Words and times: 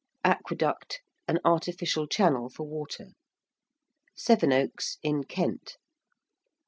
~aqueduct~: 0.25 1.01
an 1.27 1.37
artificial 1.45 2.07
channel 2.07 2.49
for 2.49 2.65
water. 2.65 3.09
~Sevenoaks~, 4.17 4.97
in 5.03 5.23
Kent. 5.25 5.77